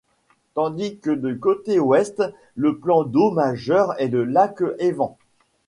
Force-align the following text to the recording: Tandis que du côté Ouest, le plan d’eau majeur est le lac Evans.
Tandis 0.55 0.97
que 0.97 1.11
du 1.11 1.37
côté 1.37 1.79
Ouest, 1.79 2.23
le 2.55 2.75
plan 2.79 3.03
d’eau 3.03 3.29
majeur 3.29 3.93
est 4.01 4.07
le 4.07 4.23
lac 4.23 4.59
Evans. 4.79 5.15